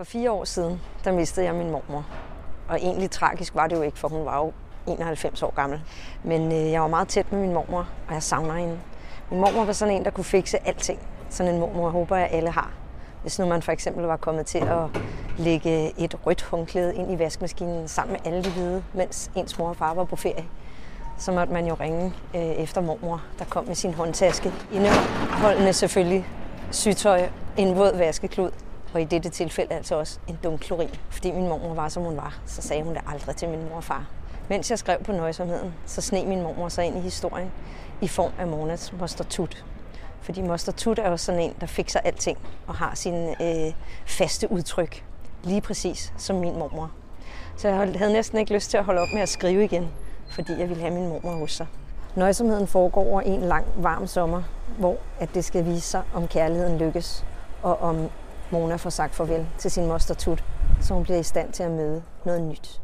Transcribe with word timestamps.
For 0.00 0.04
fire 0.04 0.30
år 0.30 0.44
siden, 0.44 0.80
der 1.04 1.12
mistede 1.12 1.46
jeg 1.46 1.54
min 1.54 1.70
mormor. 1.70 2.06
Og 2.68 2.76
egentlig 2.76 3.10
tragisk 3.10 3.54
var 3.54 3.66
det 3.66 3.76
jo 3.76 3.82
ikke, 3.82 3.98
for 3.98 4.08
hun 4.08 4.24
var 4.24 4.38
jo 4.38 4.52
91 4.86 5.42
år 5.42 5.54
gammel. 5.54 5.80
Men 6.24 6.52
øh, 6.52 6.70
jeg 6.70 6.82
var 6.82 6.88
meget 6.88 7.08
tæt 7.08 7.32
med 7.32 7.40
min 7.40 7.52
mormor, 7.52 7.88
og 8.08 8.14
jeg 8.14 8.22
savner 8.22 8.54
hende. 8.54 8.78
Min 9.30 9.40
mormor 9.40 9.64
var 9.64 9.72
sådan 9.72 9.94
en, 9.94 10.04
der 10.04 10.10
kunne 10.10 10.24
fikse 10.24 10.68
alting. 10.68 10.98
Sådan 11.30 11.54
en 11.54 11.60
mormor 11.60 11.90
håber 11.90 12.16
jeg, 12.16 12.28
alle 12.30 12.50
har. 12.50 12.70
Hvis 13.22 13.38
nu 13.38 13.46
man 13.46 13.62
for 13.62 13.72
eksempel 13.72 14.04
var 14.04 14.16
kommet 14.16 14.46
til 14.46 14.58
at 14.58 15.02
lægge 15.38 16.00
et 16.00 16.26
rødt 16.26 16.42
håndklæde 16.42 16.94
ind 16.94 17.12
i 17.12 17.18
vaskemaskinen 17.18 17.88
sammen 17.88 18.12
med 18.12 18.32
alle 18.32 18.44
de 18.44 18.50
hvide, 18.50 18.84
mens 18.94 19.30
ens 19.34 19.58
mor 19.58 19.68
og 19.68 19.76
far 19.76 19.94
var 19.94 20.04
på 20.04 20.16
ferie, 20.16 20.44
så 21.18 21.32
måtte 21.32 21.52
man 21.52 21.66
jo 21.66 21.74
ringe 21.74 22.14
øh, 22.34 22.40
efter 22.42 22.80
mormor, 22.80 23.22
der 23.38 23.44
kom 23.44 23.64
med 23.64 23.74
sin 23.74 23.94
håndtaske. 23.94 24.52
Indeholdende 24.72 25.72
selvfølgelig 25.72 26.26
sygtøj, 26.70 27.28
en 27.56 27.76
våd 27.76 27.96
vaskeklud, 27.96 28.50
og 28.94 29.00
i 29.00 29.04
dette 29.04 29.28
tilfælde 29.28 29.74
altså 29.74 29.94
også 29.94 30.18
en 30.28 30.38
dum 30.44 30.58
klorin. 30.58 30.90
Fordi 31.10 31.30
min 31.30 31.48
mormor 31.48 31.74
var, 31.74 31.88
som 31.88 32.02
hun 32.02 32.16
var, 32.16 32.40
så 32.46 32.62
sagde 32.62 32.82
hun 32.82 32.94
det 32.94 33.02
aldrig 33.06 33.36
til 33.36 33.48
min 33.48 33.68
mor 33.68 33.76
og 33.76 33.84
far. 33.84 34.06
Mens 34.48 34.70
jeg 34.70 34.78
skrev 34.78 35.04
på 35.04 35.12
nøjsomheden, 35.12 35.74
så 35.86 36.00
sne 36.00 36.24
min 36.26 36.42
mormor 36.42 36.68
sig 36.68 36.84
ind 36.84 36.98
i 36.98 37.00
historien 37.00 37.52
i 38.00 38.08
form 38.08 38.32
af 38.38 38.46
Monas 38.46 38.92
moster 38.92 39.24
Tut. 39.24 39.64
Fordi 40.20 40.42
moster 40.42 40.72
Tut 40.72 40.98
er 40.98 41.10
jo 41.10 41.16
sådan 41.16 41.40
en, 41.40 41.54
der 41.60 41.66
fikser 41.66 42.00
alting 42.00 42.38
og 42.66 42.74
har 42.74 42.94
sine 42.94 43.42
øh, 43.42 43.72
faste 44.06 44.52
udtryk. 44.52 45.04
Lige 45.44 45.60
præcis 45.60 46.12
som 46.16 46.36
min 46.36 46.58
mormor. 46.58 46.90
Så 47.56 47.68
jeg 47.68 47.76
havde 47.76 48.12
næsten 48.12 48.38
ikke 48.38 48.54
lyst 48.54 48.70
til 48.70 48.76
at 48.76 48.84
holde 48.84 49.00
op 49.00 49.08
med 49.14 49.22
at 49.22 49.28
skrive 49.28 49.64
igen, 49.64 49.88
fordi 50.30 50.52
jeg 50.58 50.68
ville 50.68 50.82
have 50.82 50.94
min 50.94 51.08
mormor 51.08 51.32
hos 51.32 51.52
sig. 51.52 51.66
Nøjsomheden 52.16 52.66
foregår 52.66 53.04
over 53.04 53.20
en 53.20 53.40
lang, 53.40 53.66
varm 53.76 54.06
sommer, 54.06 54.42
hvor 54.78 54.96
at 55.20 55.34
det 55.34 55.44
skal 55.44 55.64
vise 55.64 55.80
sig, 55.86 56.02
om 56.14 56.28
kærligheden 56.28 56.78
lykkes, 56.78 57.24
og 57.62 57.80
om 57.80 58.10
Mona 58.52 58.76
får 58.76 58.90
sagt 58.90 59.14
farvel 59.14 59.46
til 59.58 59.70
sin 59.70 59.86
moster 59.86 60.14
Tut, 60.14 60.44
så 60.80 60.94
hun 60.94 61.02
bliver 61.02 61.18
i 61.18 61.22
stand 61.22 61.52
til 61.52 61.62
at 61.62 61.70
møde 61.70 62.02
noget 62.24 62.42
nyt. 62.42 62.80